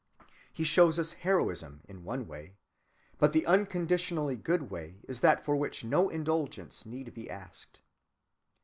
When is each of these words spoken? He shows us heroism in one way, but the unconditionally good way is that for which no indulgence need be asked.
He 0.51 0.63
shows 0.63 0.97
us 0.97 1.11
heroism 1.11 1.81
in 1.87 2.03
one 2.03 2.25
way, 2.27 2.55
but 3.19 3.33
the 3.33 3.45
unconditionally 3.45 4.35
good 4.35 4.71
way 4.71 4.97
is 5.07 5.19
that 5.19 5.45
for 5.45 5.55
which 5.55 5.83
no 5.83 6.09
indulgence 6.09 6.87
need 6.87 7.13
be 7.13 7.29
asked. 7.29 7.81